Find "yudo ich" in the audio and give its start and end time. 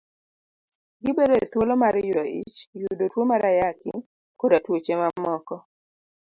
2.07-2.55